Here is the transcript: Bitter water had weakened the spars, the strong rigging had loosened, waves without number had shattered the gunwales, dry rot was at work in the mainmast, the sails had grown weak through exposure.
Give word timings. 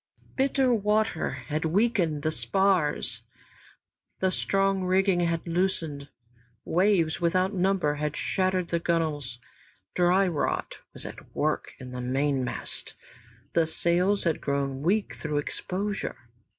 Bitter 0.35 0.73
water 0.73 1.29
had 1.29 1.63
weakened 1.63 2.23
the 2.23 2.31
spars, 2.31 3.21
the 4.19 4.31
strong 4.31 4.83
rigging 4.83 5.19
had 5.19 5.45
loosened, 5.47 6.09
waves 6.65 7.21
without 7.21 7.53
number 7.53 7.93
had 8.01 8.17
shattered 8.17 8.69
the 8.69 8.79
gunwales, 8.79 9.37
dry 9.93 10.27
rot 10.27 10.79
was 10.95 11.05
at 11.05 11.35
work 11.35 11.73
in 11.77 11.91
the 11.91 12.01
mainmast, 12.01 12.95
the 13.53 13.67
sails 13.67 14.23
had 14.23 14.41
grown 14.41 14.81
weak 14.81 15.13
through 15.13 15.37
exposure. 15.37 16.17